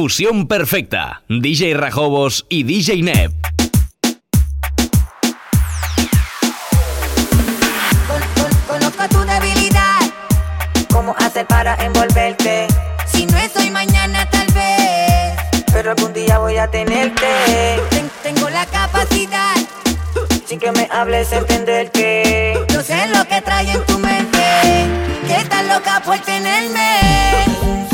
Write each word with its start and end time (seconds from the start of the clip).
fusión 0.00 0.46
perfecta. 0.46 1.20
DJ 1.28 1.74
Rajobos 1.74 2.46
y 2.48 2.62
DJ 2.62 3.02
Neb. 3.02 3.32
Conozco 8.66 9.08
tu 9.10 9.18
debilidad. 9.18 10.00
¿Cómo 10.90 11.14
hacer 11.18 11.46
para 11.46 11.74
envolverte? 11.84 12.66
Si 13.12 13.26
no 13.26 13.36
es 13.36 13.54
hoy, 13.58 13.70
mañana 13.70 14.26
tal 14.30 14.46
vez. 14.54 15.36
Pero 15.70 15.90
algún 15.90 16.14
día 16.14 16.38
voy 16.38 16.56
a 16.56 16.66
tenerte. 16.66 17.26
tengo 18.22 18.48
la 18.48 18.64
capacidad. 18.64 19.54
Sin 20.46 20.58
que 20.58 20.72
me 20.72 20.88
hables, 20.90 21.30
entender 21.30 21.90
que. 21.90 22.58
Yo 22.72 22.80
sé 22.80 23.06
lo 23.08 23.22
que 23.26 23.42
trae 23.42 23.70
en 23.70 23.84
tu 23.84 23.98
mente. 23.98 24.40
Que 25.26 25.36
estás 25.36 25.66
loca 25.66 26.00
por 26.02 26.18
tenerme. 26.20 27.89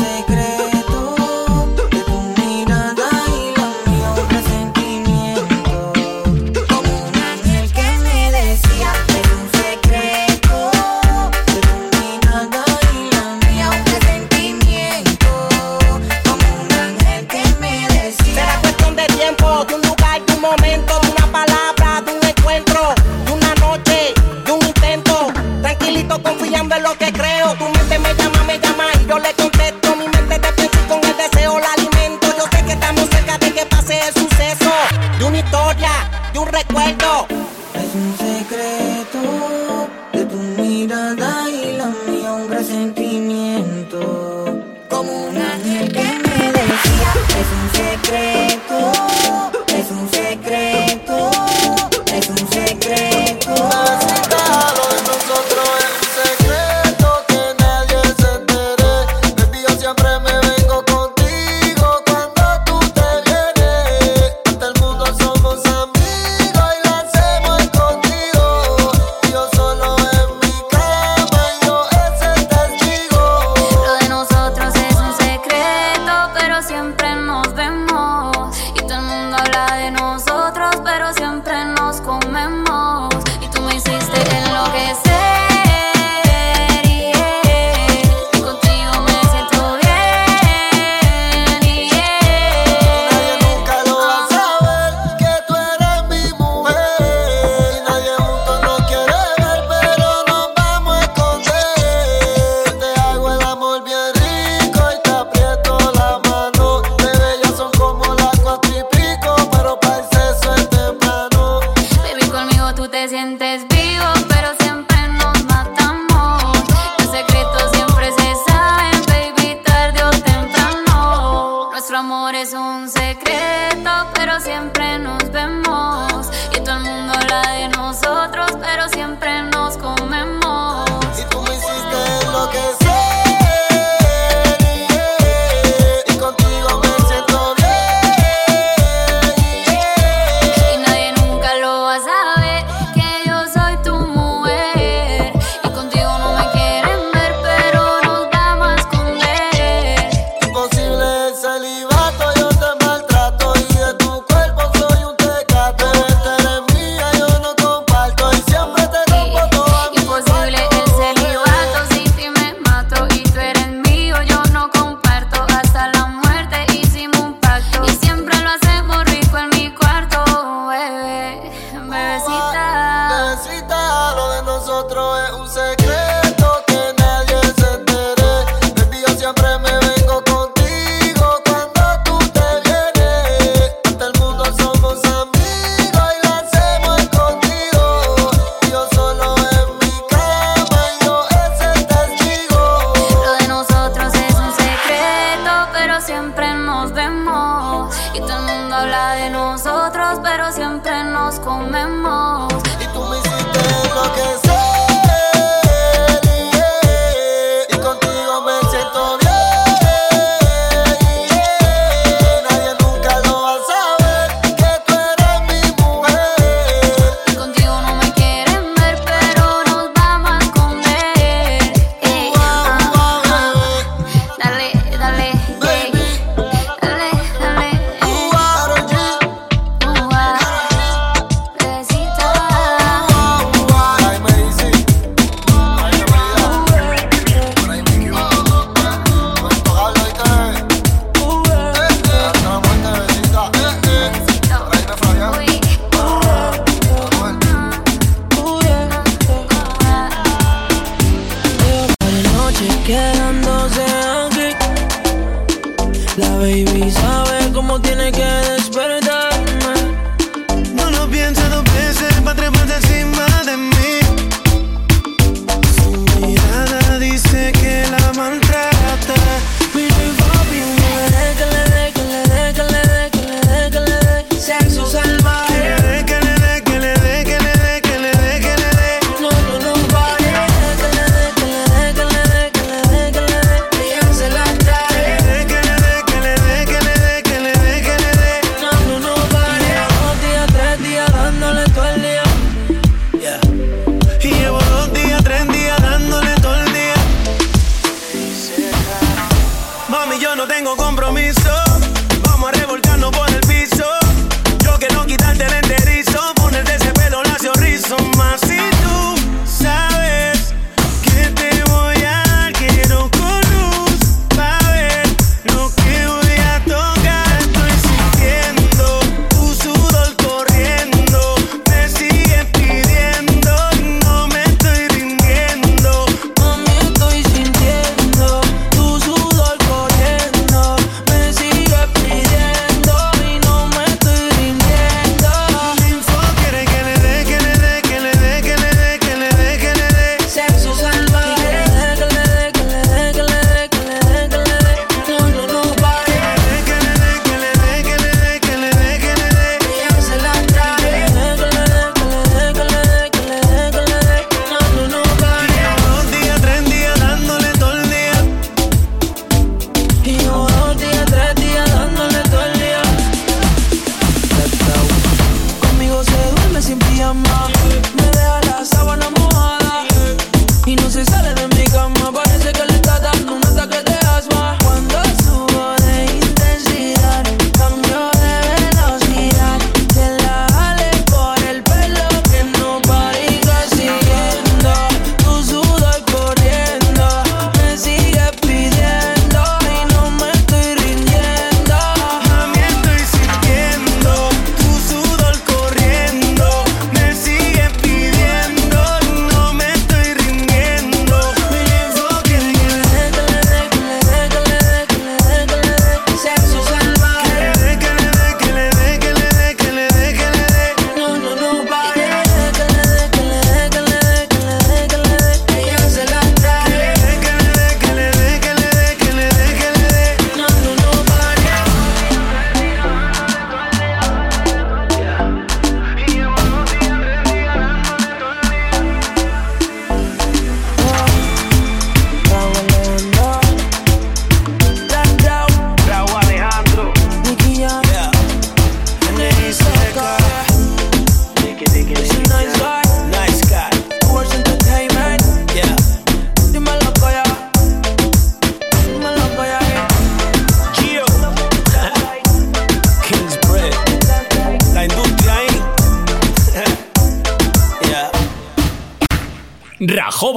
amor 122.07 122.35
es 122.35 122.53
un 122.53 122.89
secreto, 122.89 123.91
pero 124.13 124.39
siempre 124.39 124.97
nos 124.97 125.29
vemos. 125.29 126.29
Y 126.55 126.61
todo 126.61 126.77
el 126.77 126.83
mundo 126.83 127.13
habla 127.13 127.41
de 127.51 127.67
nosotros, 127.67 128.49
pero 128.61 128.87
siempre 128.87 129.41
nos 129.43 129.75
comemos. 129.77 130.85
Y 131.19 131.23
tú 131.29 131.41
me 131.41 131.53
hiciste 131.53 132.31
lo 132.31 132.49
que 132.49 132.86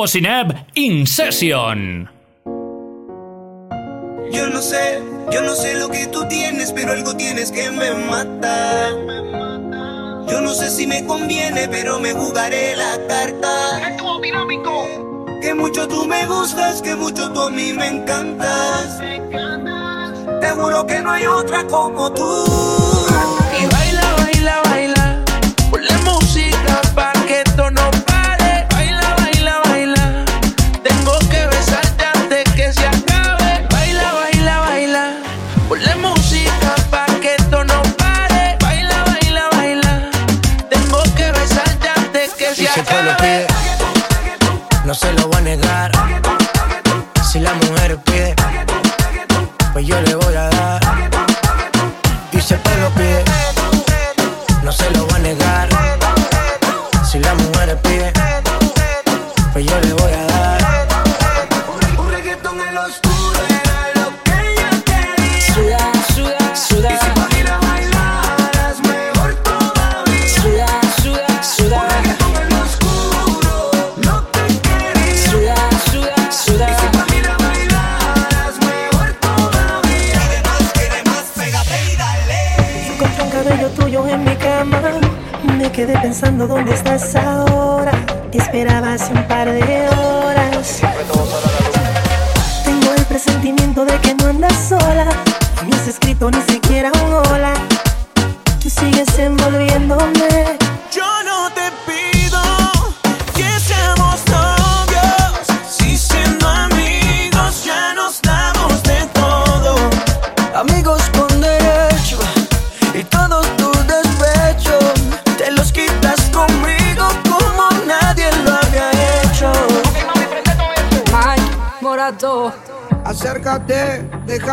Lobo 0.00 0.08
Sineb 0.08 0.56
In 0.76 1.06
Session. 1.06 2.08
Yo 4.32 4.48
no 4.48 4.62
sé, 4.62 5.02
yo 5.30 5.42
no 5.42 5.54
sé 5.54 5.74
lo 5.74 5.90
que 5.90 6.06
tú 6.06 6.26
tienes, 6.26 6.72
pero 6.72 6.92
algo 6.92 7.14
tienes 7.14 7.52
que 7.52 7.70
me 7.70 7.92
mata. 7.92 8.92
Yo 10.26 10.40
no 10.40 10.54
sé 10.54 10.70
si 10.70 10.86
me 10.86 11.04
conviene, 11.04 11.68
pero 11.68 12.00
me 12.00 12.14
jugaré 12.14 12.76
la 12.76 12.98
carta. 13.08 13.98
Que 15.42 15.52
mucho 15.52 15.86
tú 15.86 16.06
me 16.06 16.24
gustas, 16.24 16.80
que 16.80 16.94
mucho 16.94 17.30
tú 17.32 17.42
a 17.42 17.50
mí 17.50 17.74
me 17.74 17.88
encantas. 17.88 19.00
Te 20.40 20.48
juro 20.52 20.86
que 20.86 21.00
no 21.00 21.10
hay 21.10 21.26
otra 21.26 21.66
como 21.66 22.10
tú. 22.10 22.79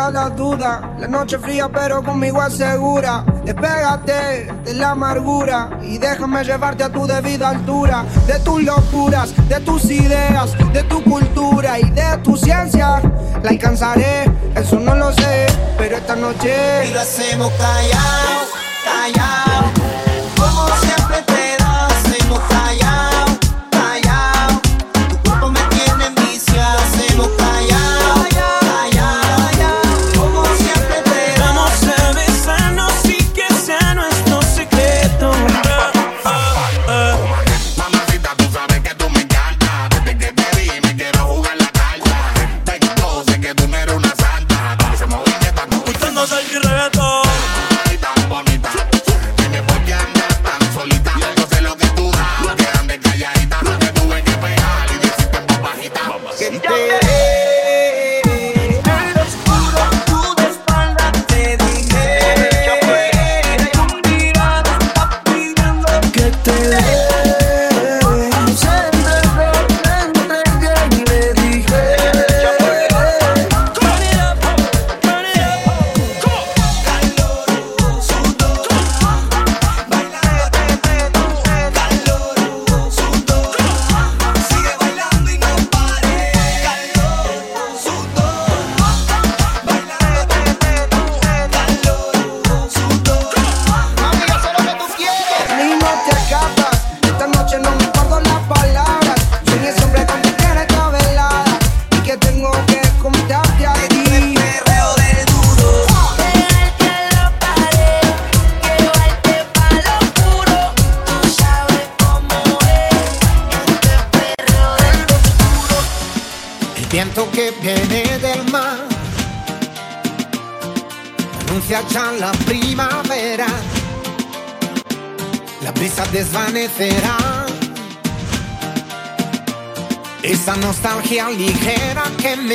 quitado 0.08 0.10
las 0.10 0.36
dudas. 0.36 0.80
La 0.98 1.08
noche 1.08 1.38
fría, 1.38 1.68
pero 1.68 2.02
conmigo 2.02 2.42
es 2.44 2.54
segura. 2.54 3.24
Despégate 3.44 4.52
de 4.64 4.74
la 4.74 4.90
amargura 4.90 5.70
y 5.82 5.98
déjame 5.98 6.44
llevarte 6.44 6.84
a 6.84 6.88
tu 6.90 7.06
debida 7.06 7.50
altura. 7.50 8.04
De 8.26 8.38
tus 8.40 8.62
locuras, 8.62 9.34
de 9.48 9.60
tus 9.60 9.84
ideas, 9.86 10.52
de 10.72 10.82
tu 10.84 11.02
cultura 11.04 11.78
y 11.78 11.90
de 11.90 12.18
tu 12.22 12.36
ciencia. 12.36 13.00
La 13.42 13.50
alcanzaré, 13.50 14.30
eso 14.54 14.78
no 14.78 14.94
lo 14.94 15.12
sé, 15.12 15.46
pero 15.76 15.96
esta 15.96 16.16
noche. 16.16 16.86
Y 16.88 16.92
lo 16.92 17.00
hacemos 17.00 17.52
callado, 17.52 18.48
callado. 18.84 19.87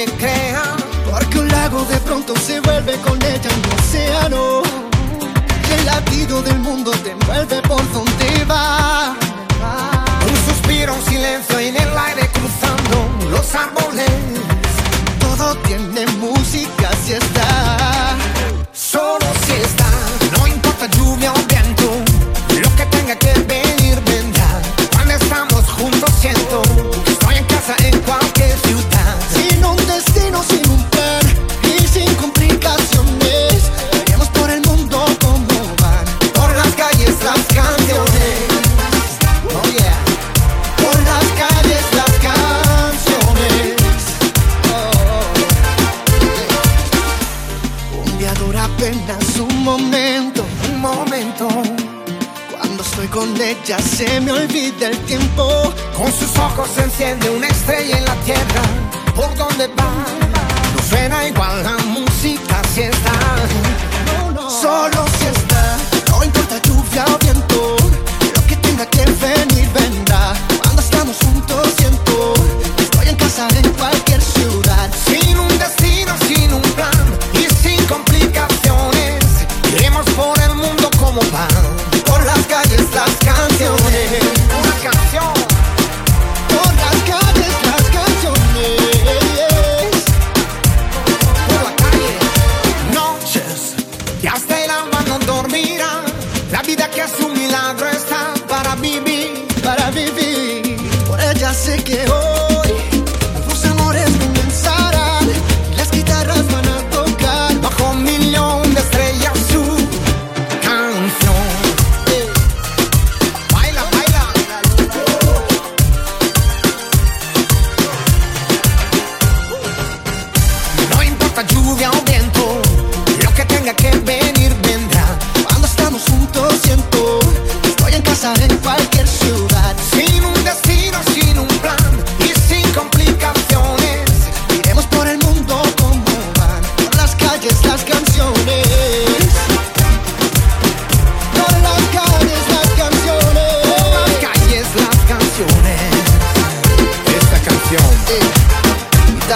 Porque 0.05 1.39
un 1.39 1.47
lago 1.47 1.85
de 1.85 1.97
pronto 1.99 2.35
se 2.35 2.59
vuelve 2.59 2.93
con 2.97 3.17
ella 3.21 3.49
un 3.55 3.79
océano. 3.79 4.61
Y 5.69 5.73
el 5.79 5.85
latido 5.85 6.41
del 6.41 6.59
mundo 6.59 6.91
te 7.03 7.11
envuelve 7.11 7.61
por 7.61 7.81
donde 7.93 8.45
va. 8.45 9.15
Un 10.27 10.35
suspiro, 10.45 10.93
un 10.93 11.05
silencio 11.05 11.57
en 11.59 11.77
el 11.77 11.97
aire 11.97 12.29
cruzando 12.33 13.29
los 13.29 13.55
árboles. 13.55 14.09
Todo 15.19 15.55
tiene 15.59 16.05
música. 16.17 16.82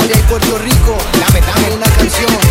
de 0.07 0.15
Puerto 0.29 0.57
Rico, 0.59 0.97
dame, 1.19 1.41
dame 1.41 1.75
una 1.75 1.85
canción. 1.87 2.46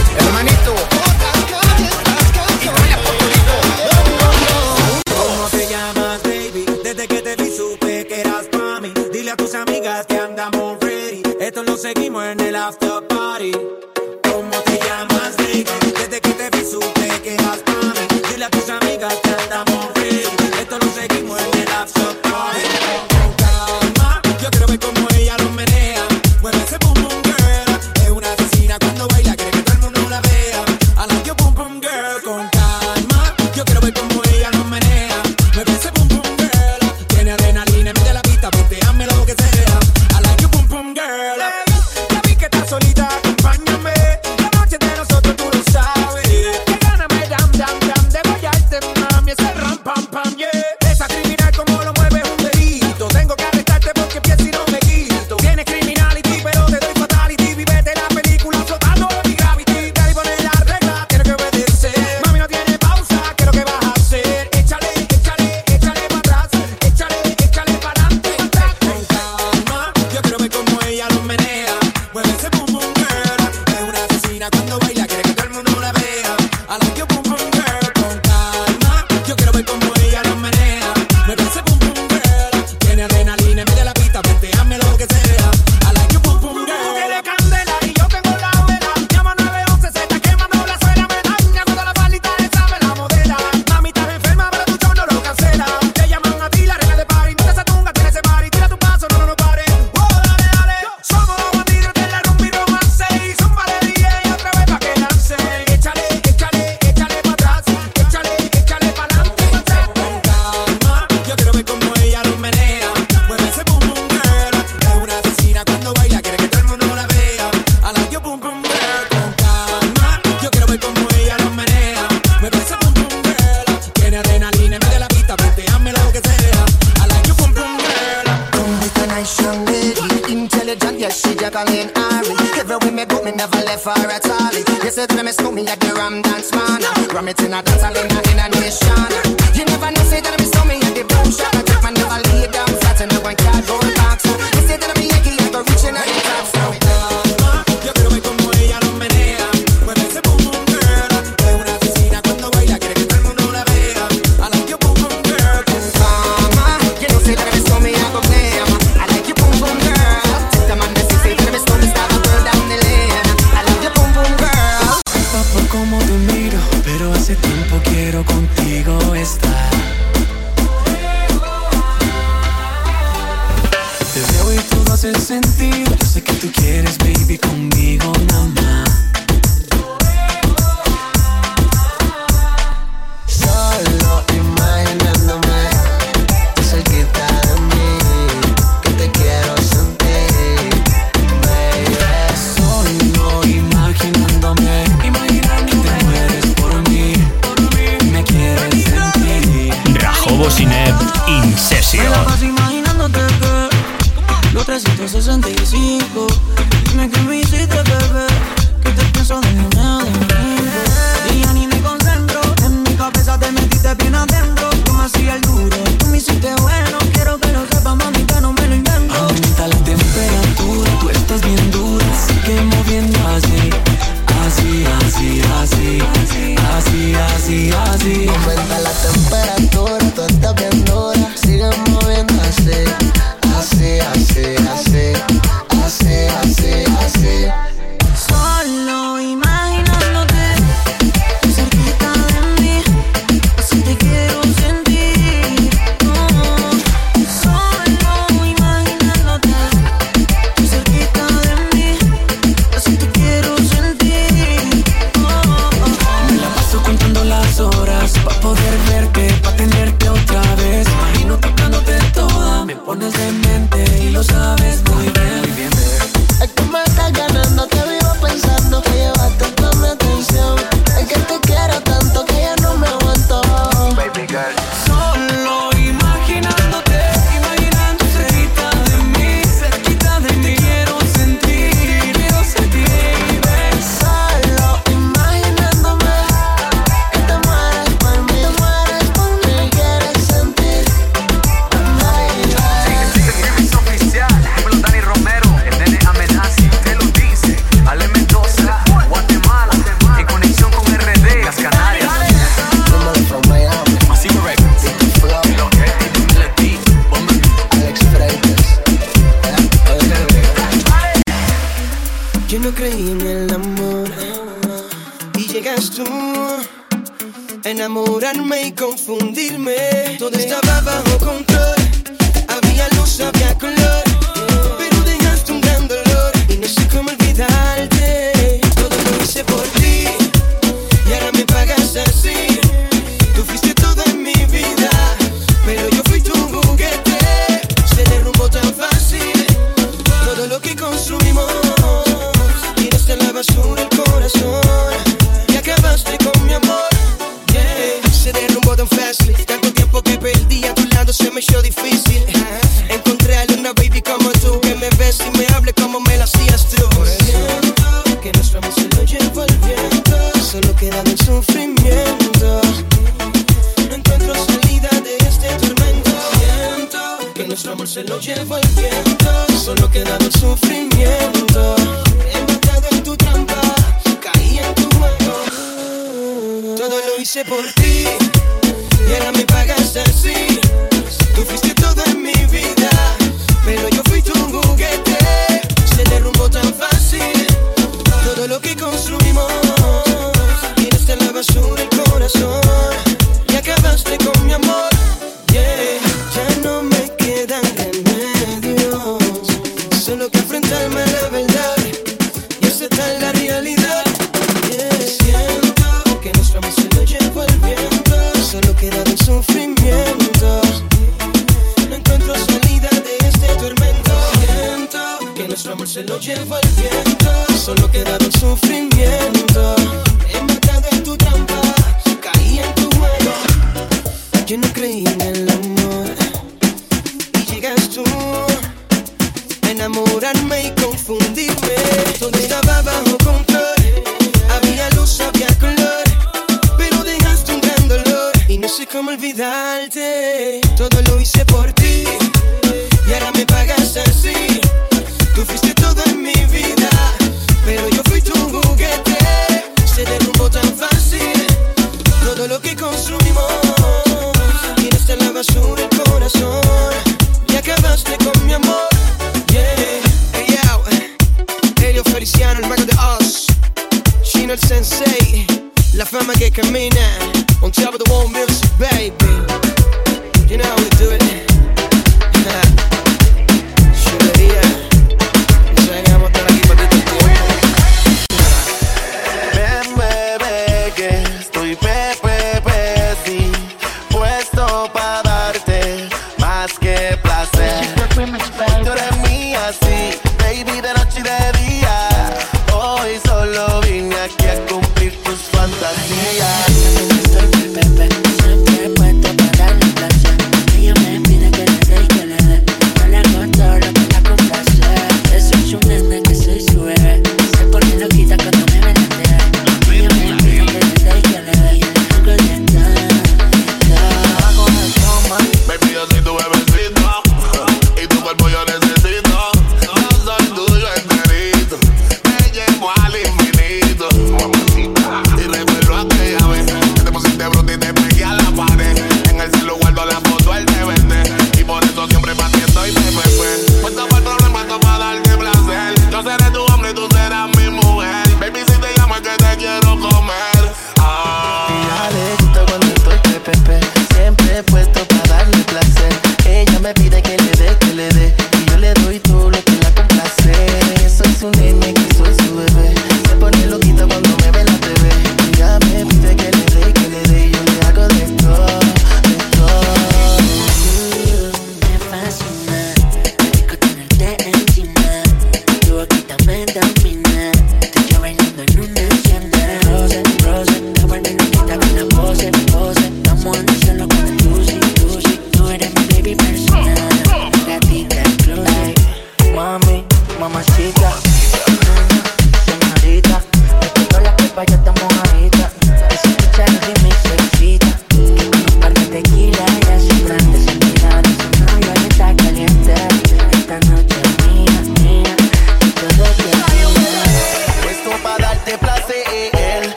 Confundirme. 320.31 320.51
Todo 320.51 320.57
estaba 320.57 320.66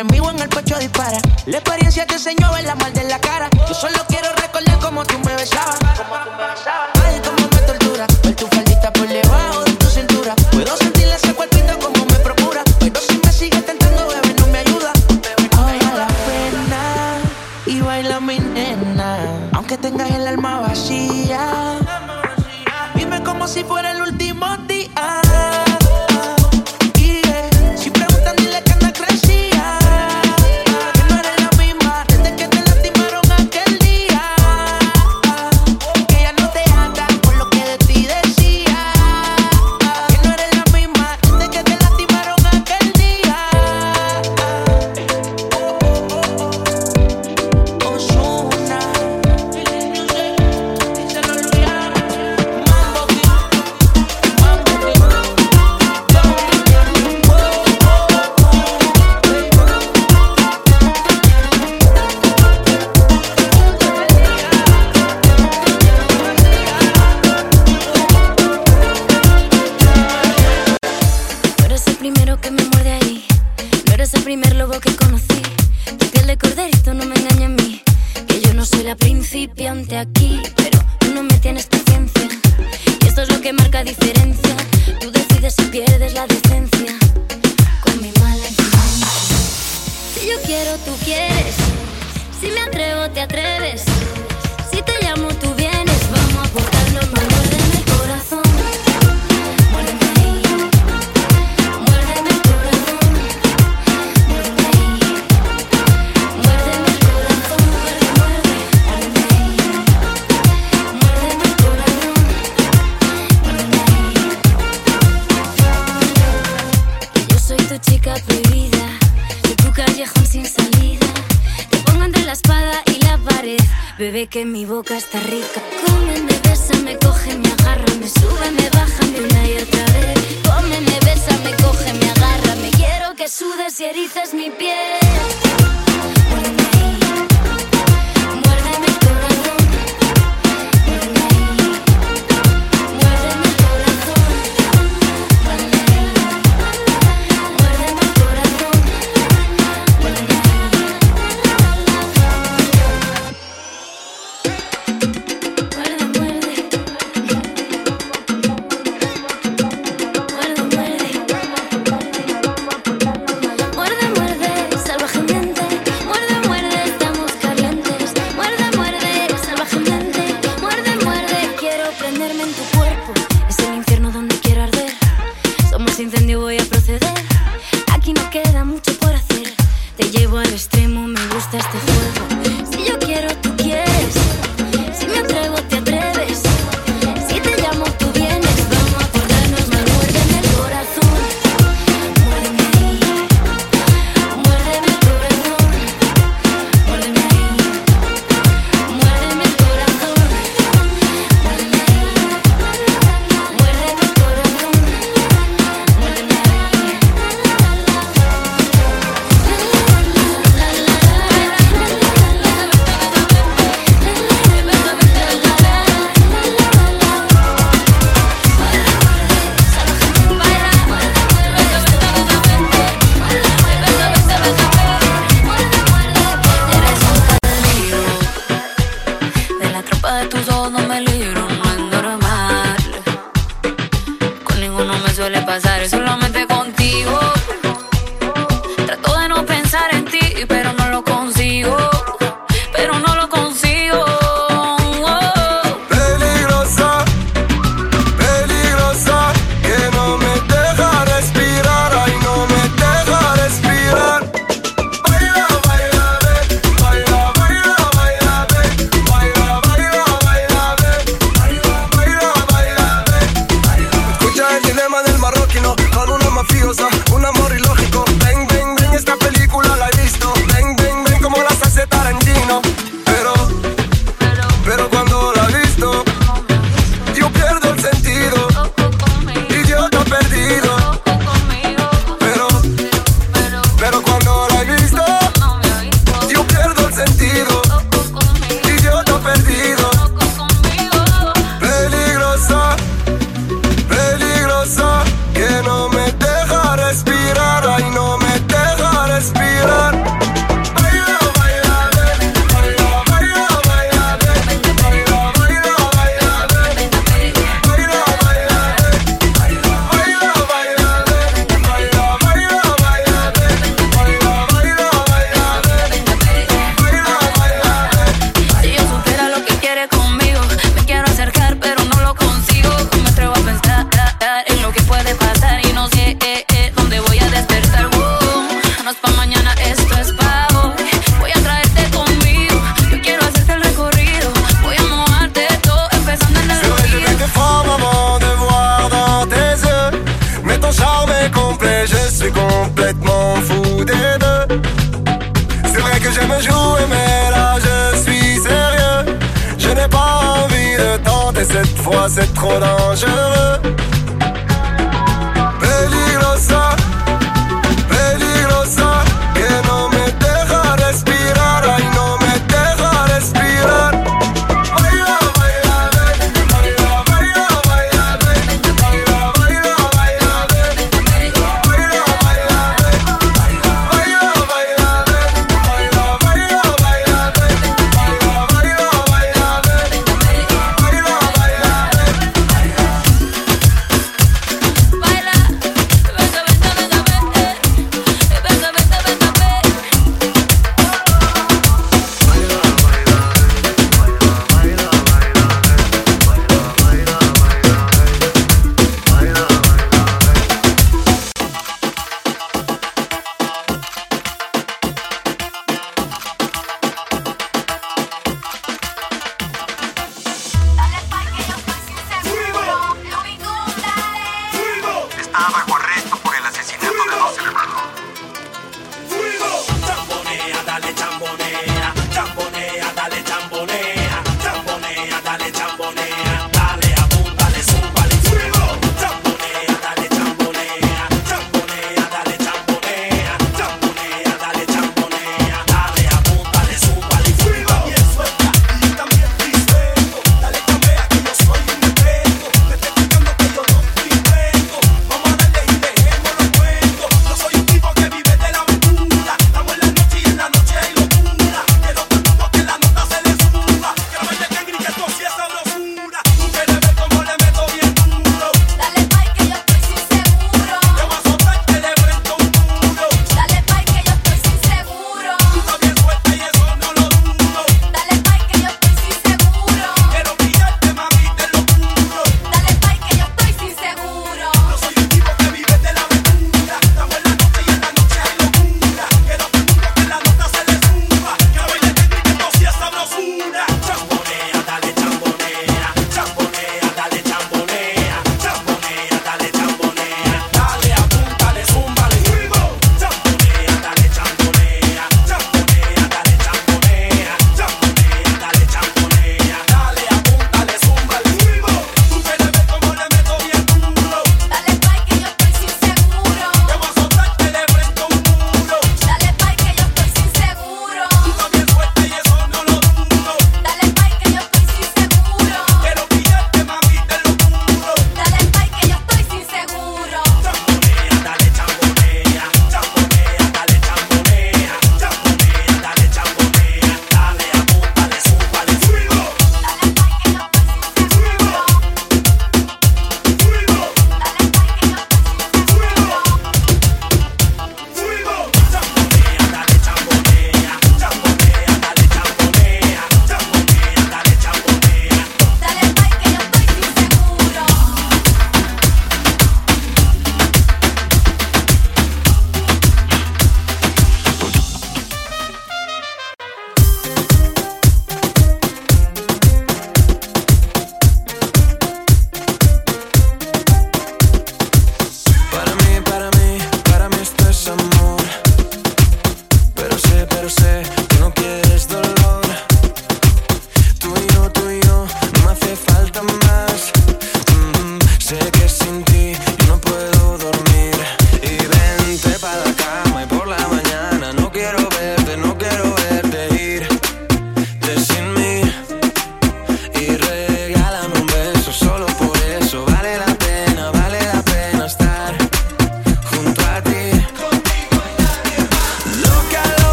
enemigo 0.00 0.30
en 0.30 0.38
el 0.38 0.48
pecho 0.48 0.78
dispara. 0.78 1.18
La 1.46 1.58
experiencia 1.58 2.06
te 2.06 2.14
este 2.14 2.30
enseñó 2.30 2.48
a 2.48 2.56
ver 2.56 2.64
la 2.64 2.76
mal 2.76 2.92
de 2.92 3.04
la 3.04 3.18
cara. 3.18 3.48
Yo 3.68 3.74
solo 3.74 3.98
quiero 4.08 4.32
recordar 4.32 4.78
cómo 4.78 5.04
tú 5.04 5.18
me 5.18 5.34
besabas. 5.34 5.78
Cómo 5.80 6.14
tú 6.24 6.30
me 6.38 6.46
besabas. 6.46 6.97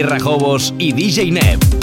Rajobos 0.00 0.72
y 0.78 0.92
DJ 0.92 1.32
Neb. 1.32 1.81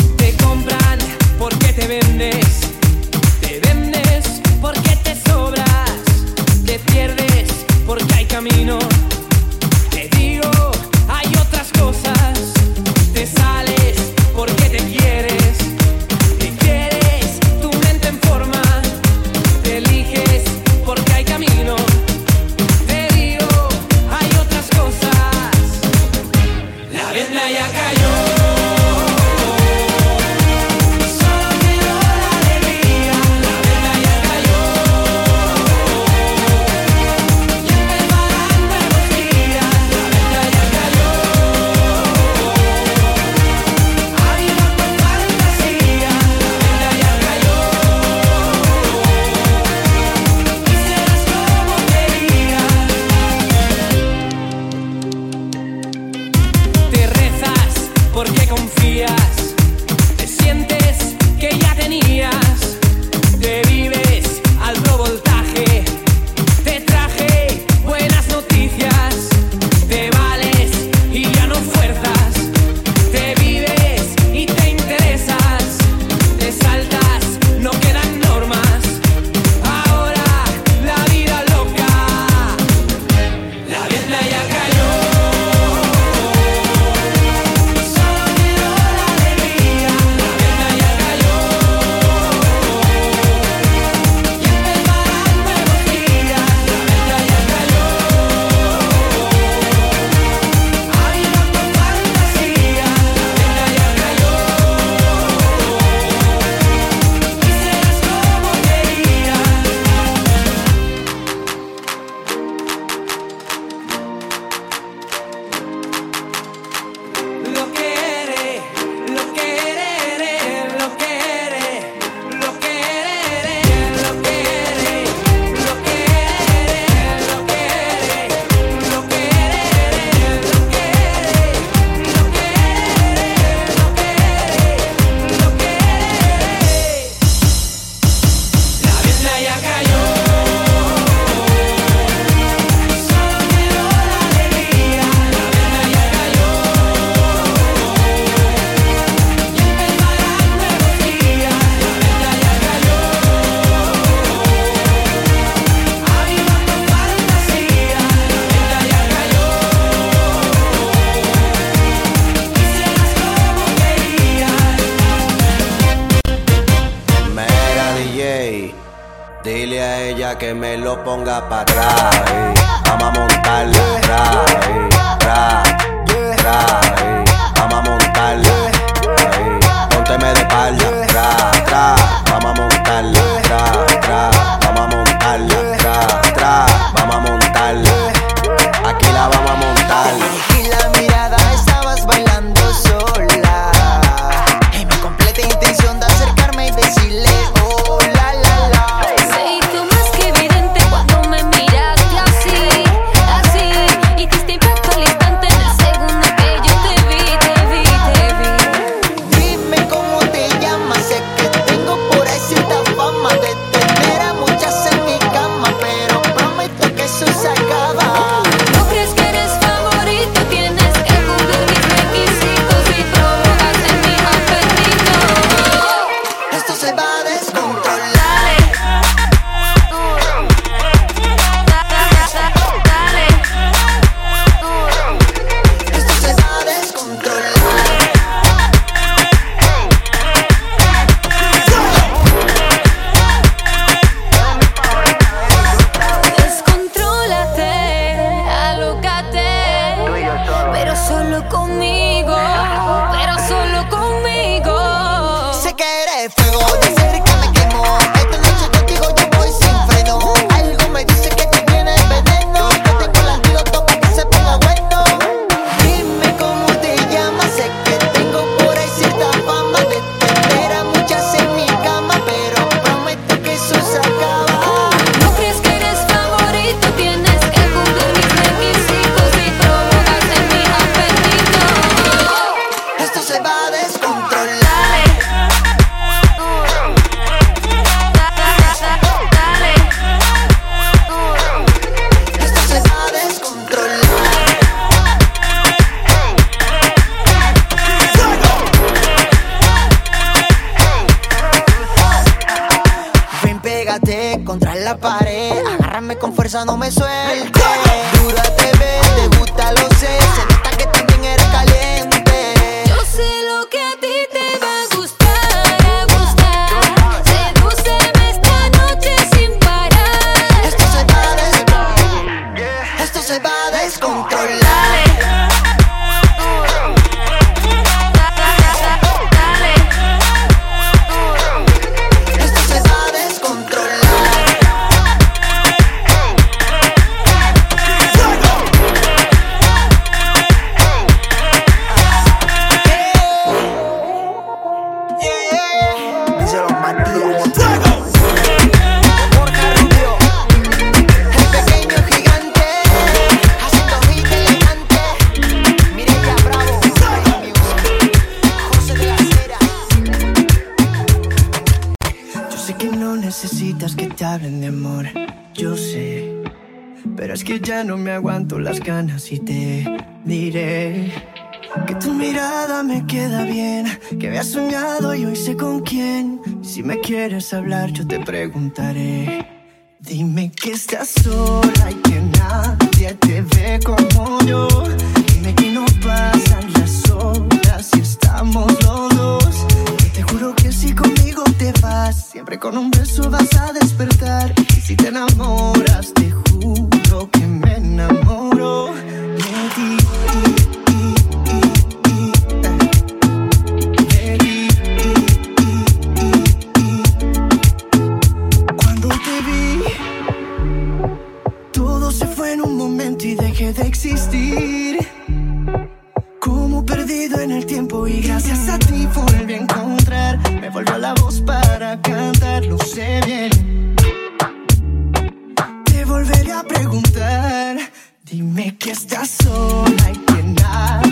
Estás 429.21 429.43
sola 429.43 430.11
y 430.11 431.08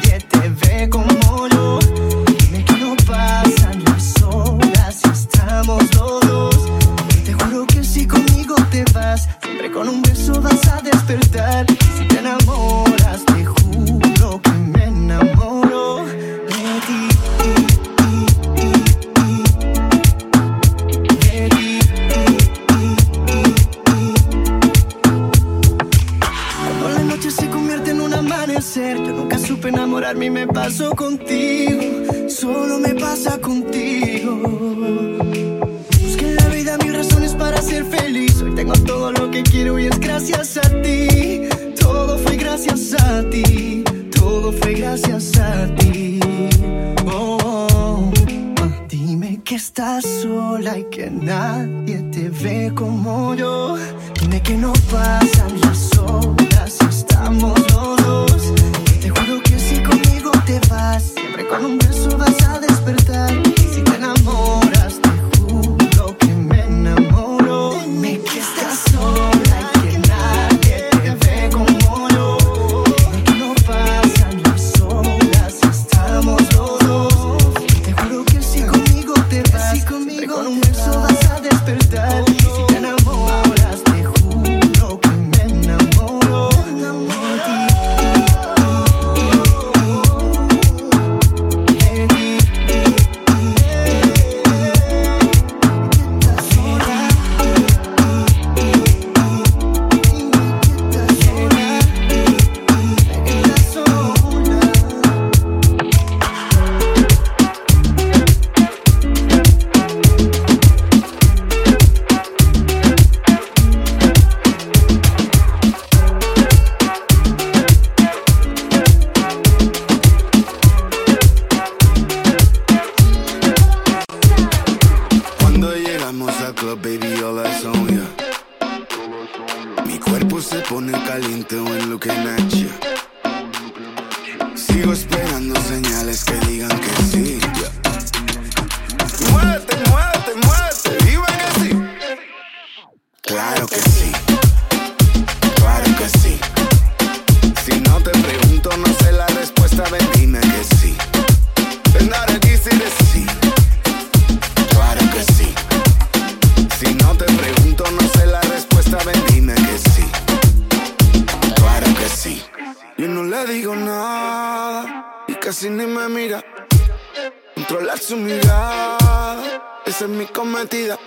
Esa 168.09 170.05
es 170.05 170.09
mi 170.09 170.25
cometida. 170.27 170.97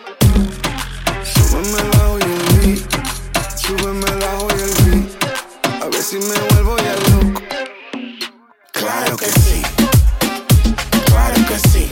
Súbeme 1.25 1.83
la 1.95 2.09
hoy 2.11 2.21
el 2.21 2.59
beat. 2.59 3.57
Súbeme 3.57 4.11
la 4.17 4.39
hoy 4.41 4.53
el 4.61 4.85
beat. 4.85 5.83
A 5.83 5.87
ver 5.87 6.03
si 6.03 6.19
me 6.19 6.39
vuelvo 6.51 6.77
ya 6.77 6.95
loco. 7.09 7.41
Claro 8.73 9.17
que 9.17 9.31
sí. 9.31 9.63
Claro 11.07 11.47
que 11.49 11.59
sí. 11.71 11.91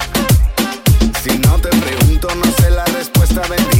Si 1.23 1.39
no 1.39 1.59
te 1.59 1.71
pregunto, 1.71 2.29
no 2.35 2.53
sé 2.59 2.71
la 2.71 2.85
respuesta, 2.85 3.41
bendita. 3.49 3.78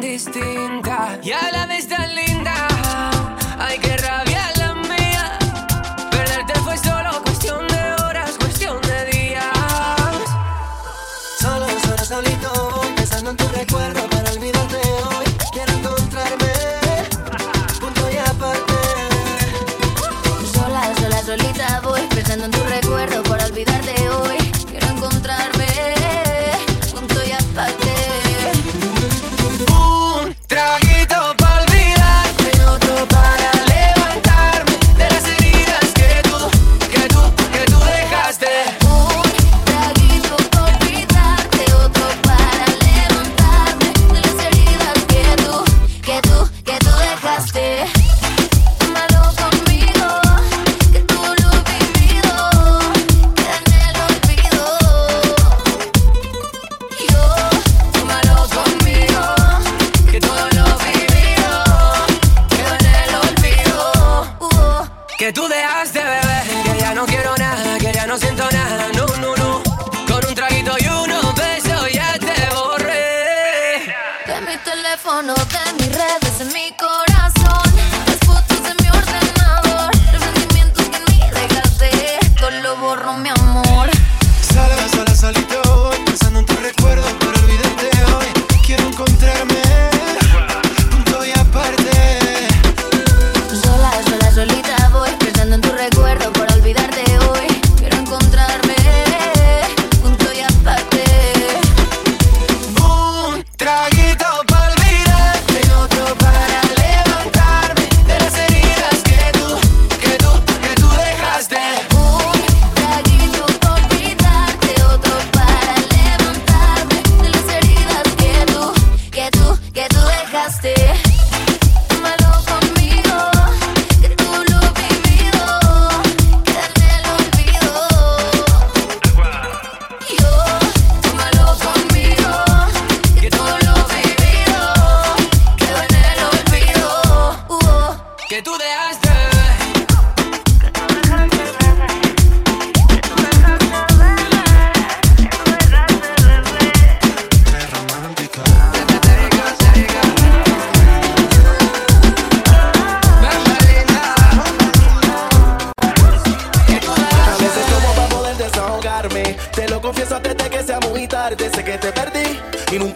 distinta. 0.00 1.18
Y 1.22 1.30
la 1.30 1.66
distancia 1.66 2.07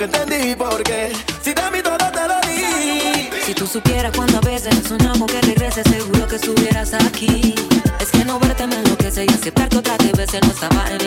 entendí 0.05 0.55
por 0.55 0.83
qué. 0.83 1.13
Si 1.43 1.55
te 1.55 1.71
mí 1.71 1.81
todo 1.83 1.97
te 1.97 2.29
lo 2.29 2.41
di. 2.41 3.31
Si 3.45 3.55
tú 3.55 3.67
supieras 3.67 4.13
cuántas 4.17 4.41
veces 4.41 4.75
soñamos 4.87 5.31
que 5.31 5.41
regreses, 5.41 5.85
seguro 5.89 6.27
que 6.27 6.37
estuvieras 6.37 6.95
aquí. 6.95 7.55
Es 8.01 8.11
que 8.11 8.25
no 8.25 8.39
verte 8.39 8.67
me 8.67 8.77
enloquece 8.77 9.25
y 9.25 9.29
aceptar 9.29 9.69
que 9.69 9.79
otra 9.79 9.97
veces 10.17 10.41
no 10.43 10.53
estaba 10.53 10.91
en 10.91 11.02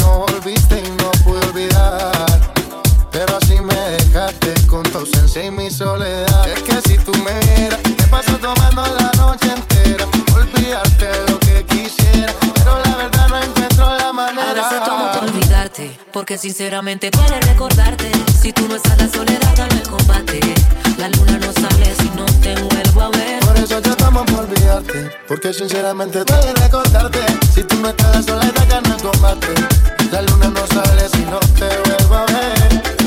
no 0.00 0.26
volviste 0.26 0.80
y 0.80 0.90
no 1.02 1.10
pude 1.24 1.40
olvidar. 1.48 2.52
Pero 3.10 3.36
así 3.36 3.60
me 3.60 3.74
dejaste 3.74 4.54
con 4.66 4.82
tu 4.82 4.98
ausencia 4.98 5.44
y 5.44 5.50
mi 5.50 5.70
soledad. 5.70 6.48
Es 6.48 6.62
que 6.62 6.88
si 6.88 6.98
tú 6.98 7.12
me 7.24 7.38
vieras, 7.40 7.80
me 7.84 8.06
paso 8.08 8.36
tomando 8.38 8.82
la 8.82 9.10
noche 9.16 9.52
entera. 9.52 10.06
Olvidar 10.34 10.89
porque 16.20 16.36
sinceramente 16.36 17.10
puede 17.10 17.40
recordarte. 17.40 18.12
Si 18.42 18.52
tú 18.52 18.68
no 18.68 18.76
estás, 18.76 18.98
la 18.98 19.08
soledad 19.08 19.56
gana 19.56 19.74
el 19.74 19.88
combate. 19.88 20.38
La 20.98 21.08
luna 21.08 21.38
no 21.38 21.50
sale 21.50 21.94
si 21.94 22.10
no 22.10 22.26
te 22.42 22.54
vuelvo 22.60 23.00
a 23.00 23.08
ver. 23.08 23.40
Por 23.40 23.56
eso 23.56 23.80
tratamos 23.80 24.26
por 24.30 24.40
olvidarte, 24.40 25.10
porque 25.26 25.54
sinceramente 25.54 26.22
puede 26.26 26.52
recordarte. 26.56 27.20
Si 27.54 27.64
tú 27.64 27.76
no 27.76 27.88
estás, 27.88 28.16
la 28.16 28.22
soledad 28.22 28.68
gana 28.68 28.96
el 28.96 29.02
combate. 29.02 29.54
La 30.12 30.20
luna 30.20 30.48
no 30.50 30.66
sale 30.66 31.08
si 31.08 31.24
no 31.24 31.40
te 31.58 31.88
vuelvo 31.88 32.14
a 32.14 32.26
ver. 32.26 32.99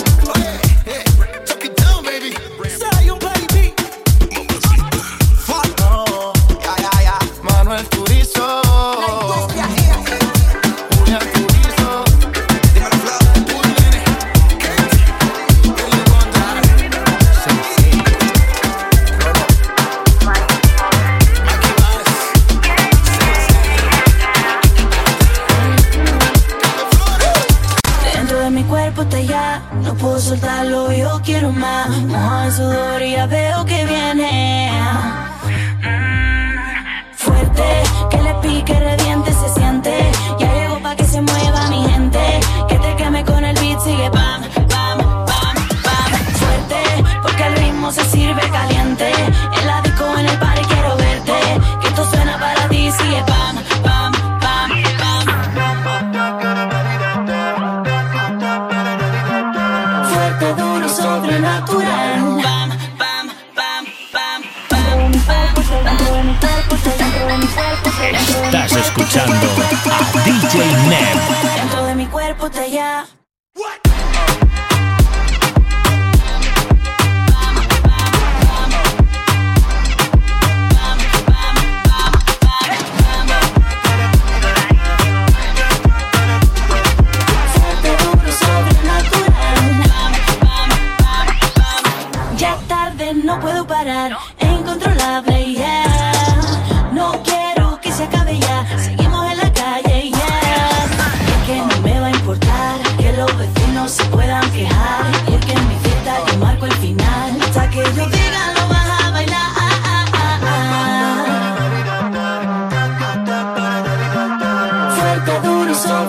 botella 72.43 73.12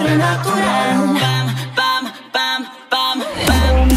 sobrenatural. 0.05 1.17
Pam, 1.19 1.47
pam, 1.75 2.05
pam, 2.33 2.65
pam, 2.91 3.21
pam, 3.47 3.47
pam, 3.47 3.95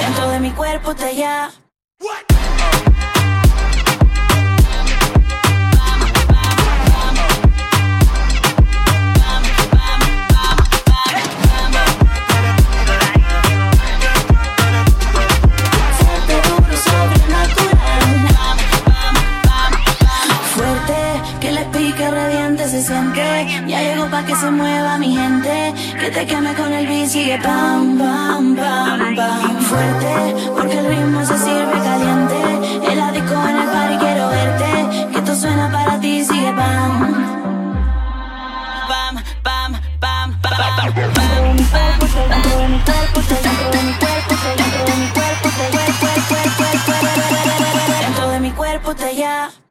Dentro 0.00 0.30
de 0.30 0.40
mi 0.40 0.50
cuerpo 0.50 0.94
te 0.94 1.14
llamo. 1.14 1.61
que 26.02 26.10
te 26.10 26.26
queme 26.26 26.52
con 26.54 26.72
el 26.72 26.86
beat 26.86 27.08
sigue 27.08 27.38
pam, 27.38 27.96
pam, 27.96 28.56
pam, 28.56 29.14
pam. 29.14 29.60
Fuerte, 29.60 30.34
porque 30.56 30.78
el 30.78 30.86
ritmo 30.86 31.24
se 31.24 31.38
sirve 31.38 31.78
caliente. 31.88 32.38
El 32.90 33.12
disco 33.12 33.34
en 33.48 33.56
el 33.62 33.68
party, 33.74 33.96
quiero 33.98 34.28
verte. 34.28 35.10
Que 35.12 35.18
esto 35.18 35.34
suena 35.36 35.70
para 35.70 36.00
ti, 36.00 36.24
sigue 36.24 36.52
pam. 36.54 36.92
Pam, 38.88 39.14
pam, 39.44 39.72
pam, 40.00 40.40
pam, 40.40 40.40
pam, 40.42 41.12
pam, 41.14 41.56
pam 41.72 41.92
Dentro 48.00 48.28
de 48.30 48.40
mi 48.40 48.50
cuerpo 48.50 48.94
te 48.94 49.14
llama 49.14 49.61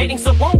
dating 0.00 0.16
someone 0.16 0.59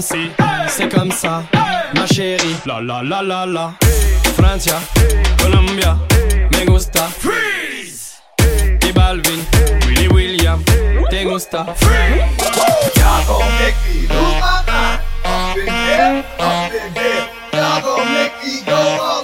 c'est 0.00 0.88
comme 0.88 1.12
ça, 1.12 1.42
ma 1.94 2.06
chérie. 2.06 2.56
La 2.66 2.80
la 2.80 3.02
la 3.02 3.22
la 3.22 3.46
la. 3.46 3.74
Francia, 4.36 4.80
Colombia, 5.40 5.96
me 6.52 6.64
gusta. 6.64 7.06
Freeze! 7.18 8.20
Y 8.82 8.92
Balvin, 8.92 9.44
Willy 9.86 10.08
William, 10.08 10.62
te 11.10 11.24
gusta. 11.24 11.66
Freeze! 11.76 12.24
Yago 12.96 13.38
Mickey, 13.58 14.06
do 14.06 14.14
my, 14.66 14.98
up 15.24 15.56
in 15.56 15.66
here, 15.66 16.24
up 16.38 16.72
go 18.66 18.74
up. 18.74 19.23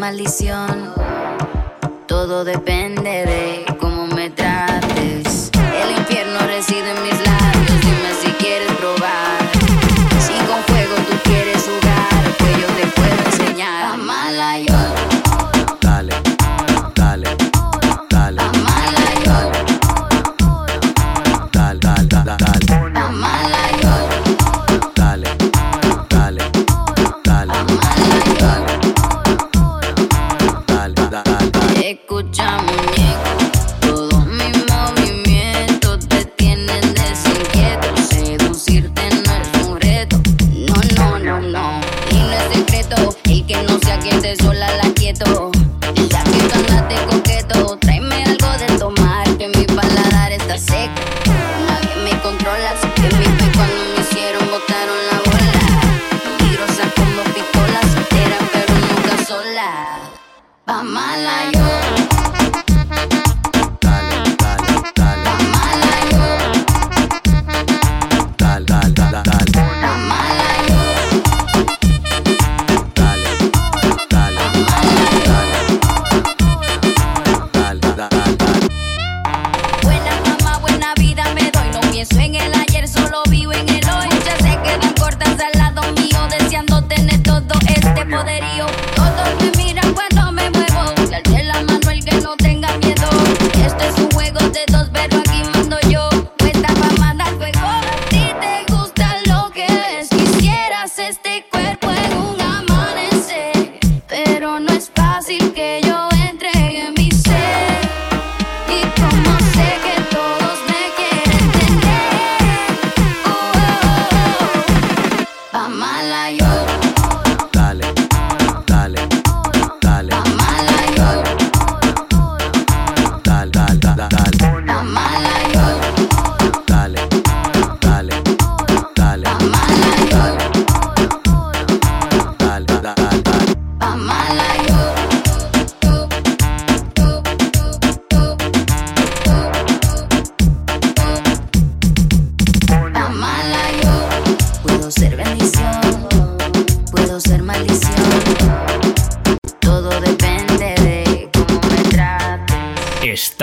maldición. 0.00 0.94
Todo 2.08 2.42
depende 2.44 2.69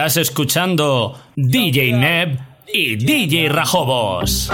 Estás 0.07 0.29
escuchando 0.29 1.19
DJ 1.35 1.91
Neb 1.91 2.39
y 2.73 2.95
DJ 2.95 3.49
Rajobos. 3.49 4.49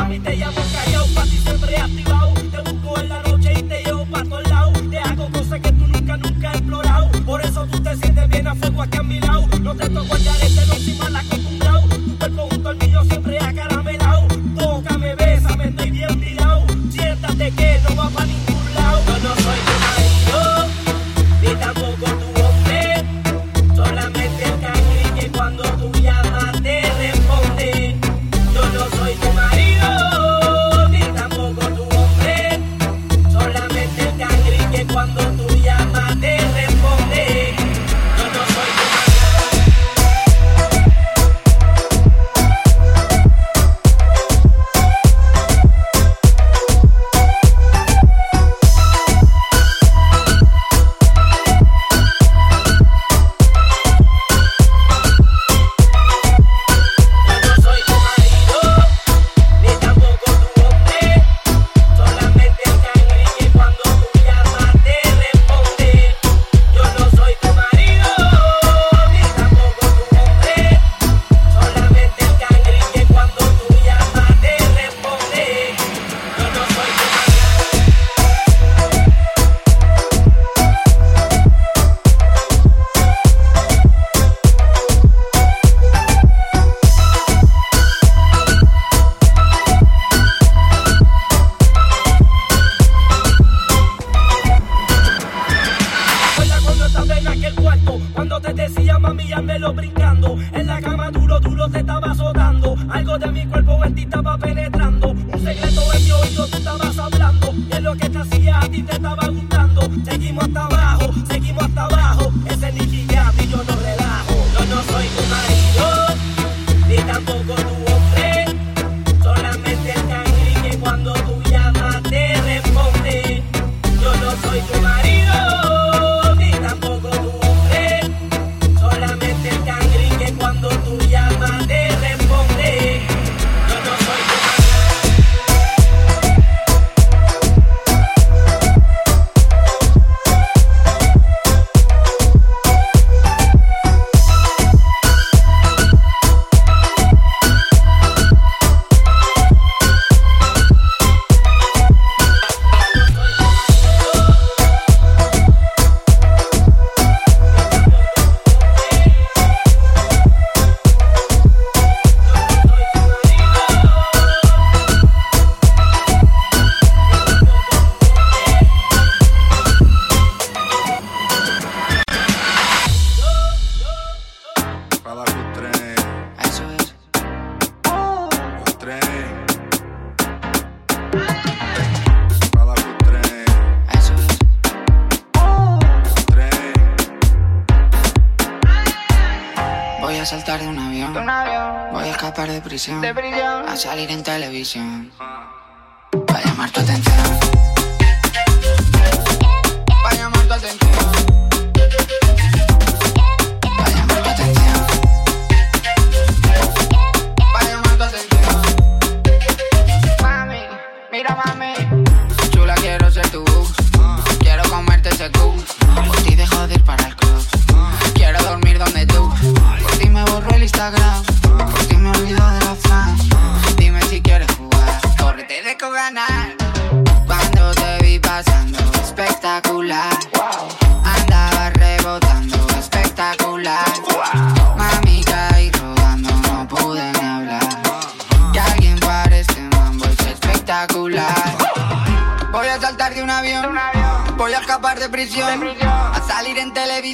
televisión, 192.84 193.02
de 193.02 193.14
brillar, 193.14 193.70
a 193.70 193.76
salir 193.78 194.12
en 194.12 194.24
televisión. 194.24 194.93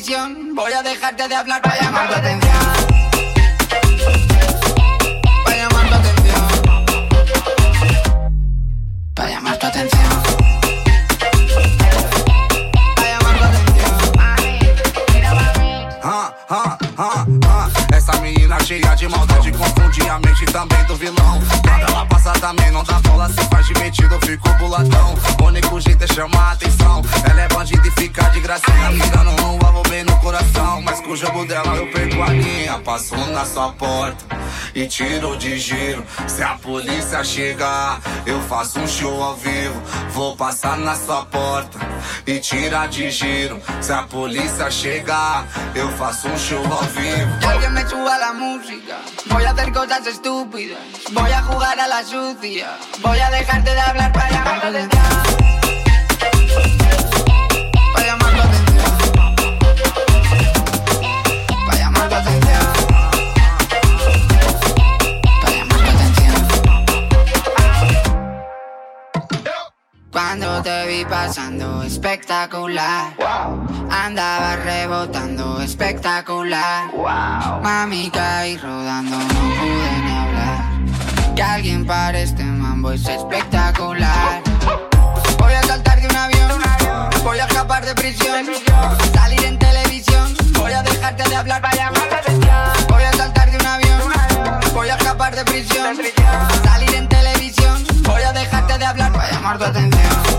Voy 0.10 0.74
a 0.74 0.82
dejarte 0.82 1.28
de 1.28 1.36
hablar 1.36 1.62
para 1.62 1.80
llamar 1.80 2.10
tu 2.10 2.16
atención. 2.16 2.49
A 32.90 32.98
linha. 32.98 33.10
Passo 33.10 33.16
na 33.32 33.46
sua 33.46 33.72
porta 33.74 34.26
e 34.74 34.88
tiro 34.88 35.38
de 35.38 35.58
giro. 35.60 36.04
Se 36.28 36.42
a 36.44 36.56
polícia 36.56 37.24
chegar, 37.24 38.00
eu 38.26 38.42
faço 38.42 38.80
um 38.80 38.88
show 38.88 39.22
ao 39.22 39.36
vivo. 39.36 39.80
Vou 40.12 40.36
passar 40.36 40.78
na 40.78 40.96
sua 40.96 41.26
porta 41.26 41.78
e 42.26 42.40
tirar 42.40 42.88
de 42.88 43.10
giro. 43.12 43.62
Se 43.82 43.92
a 43.92 44.04
polícia 44.04 44.70
chegar, 44.72 45.46
eu 45.76 45.90
faço 45.98 46.28
um 46.28 46.38
show 46.38 46.64
ao 46.66 46.82
vivo. 46.84 47.48
Alguien 47.48 47.72
me 47.72 47.88
suba 47.88 48.18
la 48.18 48.34
música. 48.34 48.98
Voy 49.28 49.46
a 49.46 49.52
hacer 49.52 49.72
cosas 49.72 50.08
estúpidas. 50.08 50.80
Voy 51.12 51.32
a 51.32 51.42
jugar 51.44 51.80
a 51.80 51.88
la 51.88 52.04
sucia. 52.04 52.78
Voy 53.02 53.20
a 53.20 53.30
dejarte 53.30 53.72
de 53.72 53.80
hablar 53.80 54.12
para 54.12 54.30
llamar 54.32 54.62
tu 54.62 55.49
Cuando 70.30 70.62
te 70.62 70.86
vi 70.86 71.06
pasando 71.06 71.82
espectacular. 71.82 73.16
Andaba 73.90 74.58
rebotando 74.58 75.60
espectacular. 75.60 76.92
Mami 77.64 78.12
caí 78.12 78.56
rodando, 78.58 79.18
no 79.18 79.28
pude 79.28 79.92
ni 80.06 80.12
hablar. 80.12 81.36
Que 81.36 81.42
alguien 81.42 81.84
para 81.84 82.20
este 82.20 82.44
mambo 82.44 82.92
es 82.92 83.08
espectacular. 83.08 84.44
Voy 85.40 85.54
a 85.54 85.64
saltar 85.64 86.00
de 86.00 86.08
un 86.08 86.16
avión, 86.16 86.62
voy 87.24 87.40
a 87.40 87.46
escapar 87.46 87.84
de 87.84 87.96
prisión, 87.96 88.46
salir 89.12 89.44
en 89.46 89.58
televisión. 89.58 90.36
Voy 90.54 90.74
a 90.74 90.84
dejarte 90.84 91.28
de 91.28 91.36
hablar 91.38 91.60
para 91.60 91.76
llamar 91.76 92.08
la 92.08 92.18
atención. 92.18 92.88
Voy 92.88 93.02
a 93.02 93.14
saltar 93.14 93.50
de 93.50 93.58
un 93.58 93.66
avión, 93.66 94.02
voy 94.76 94.90
a 94.90 94.96
escapar 94.96 95.36
de 95.36 95.44
prisión, 95.44 95.98
salir 96.64 96.94
en 96.94 97.10
televisión. 97.10 97.19
Hablar 99.00 99.14
para 99.14 99.32
llamar 99.32 99.58
tu 99.58 99.64
atención. 99.66 100.39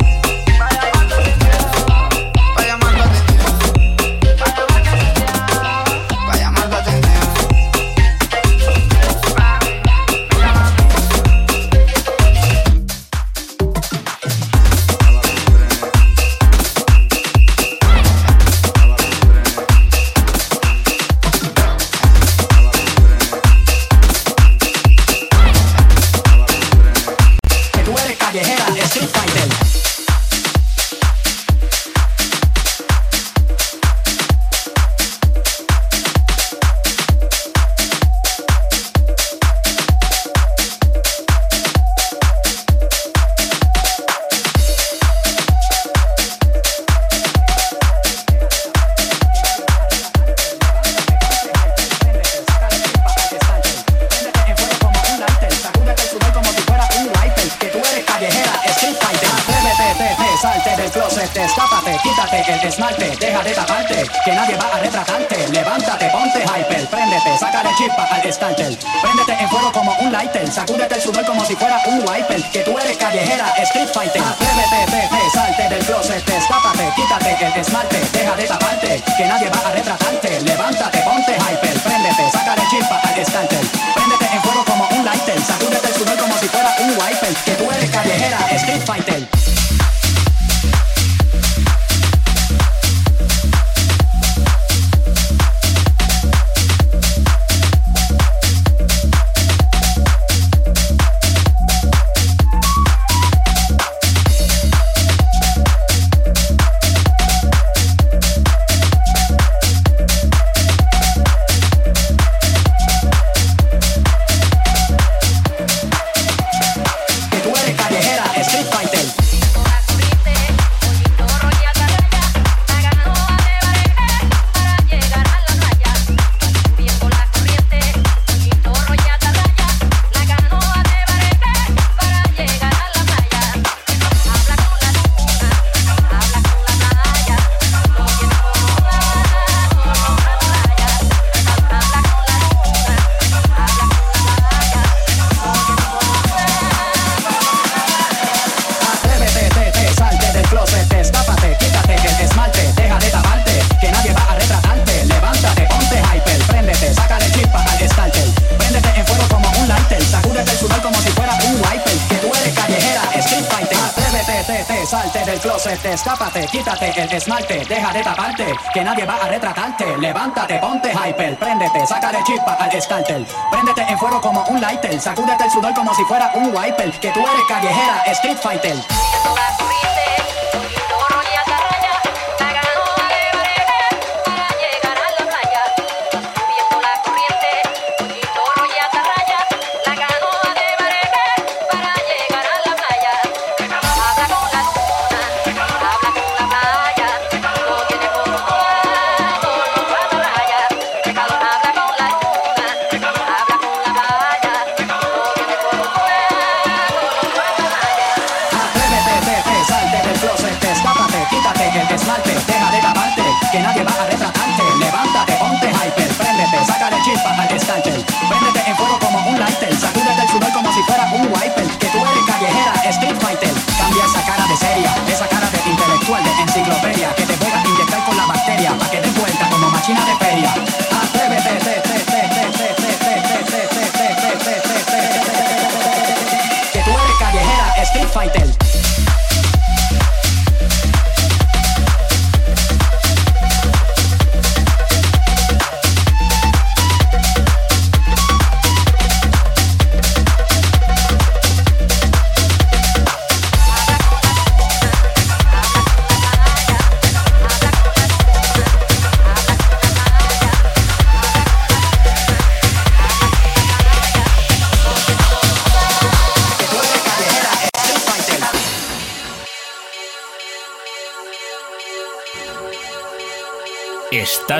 Salte 164.90 165.24
del 165.24 165.38
closet, 165.38 165.84
escápate, 165.84 166.48
quítate 166.48 166.90
el 167.00 167.12
esmalte, 167.12 167.64
deja 167.64 167.92
de 167.92 168.02
taparte, 168.02 168.44
que 168.74 168.82
nadie 168.82 169.06
va 169.06 169.14
a 169.22 169.28
retratarte. 169.28 169.96
Levántate, 169.98 170.58
ponte 170.58 170.90
hyper, 170.90 171.38
préndete, 171.38 171.86
sácale 171.86 172.18
chispa 172.24 172.54
al 172.54 172.82
starter. 172.82 173.24
Préndete 173.52 173.82
en 173.82 173.96
fuego 173.96 174.20
como 174.20 174.42
un 174.46 174.60
lighter, 174.60 175.00
sacúdete 175.00 175.44
el 175.44 175.50
sudor 175.52 175.74
como 175.74 175.94
si 175.94 176.02
fuera 176.06 176.32
un 176.34 176.52
wiper. 176.52 176.90
Que 176.98 177.10
tú 177.12 177.20
eres 177.20 177.42
callejera, 177.48 178.02
street 178.06 178.38
fighter. 178.38 178.99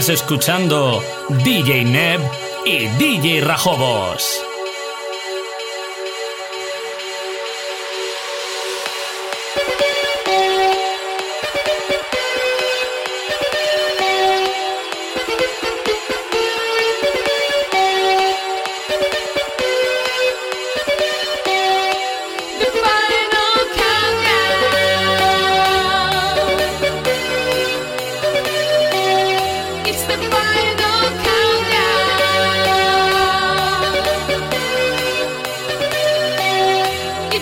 Estás 0.01 0.23
escuchando 0.23 1.03
DJ 1.45 1.85
Neb 1.85 2.21
y 2.65 2.87
DJ 2.97 3.43
Rajobos. 3.43 4.50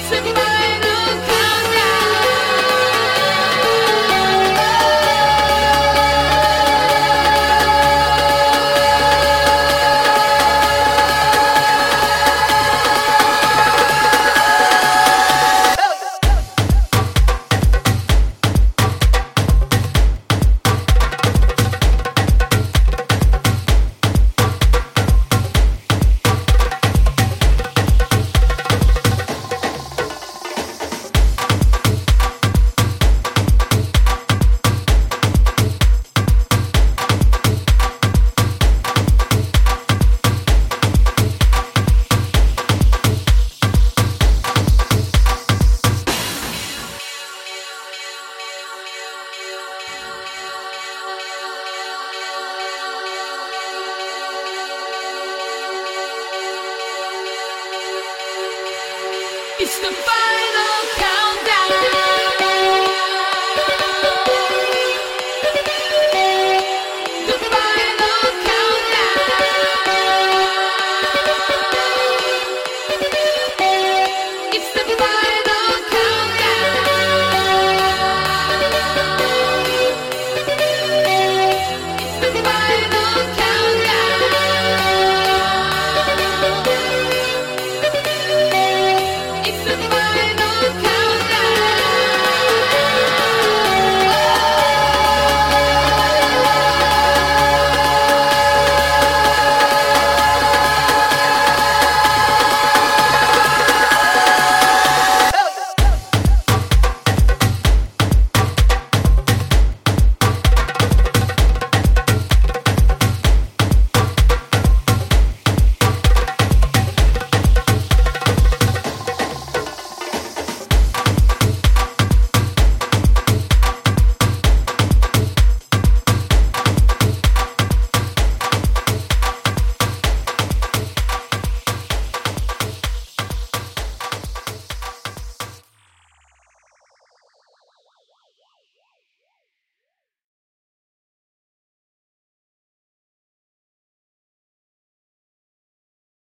Sitting. 0.07 0.48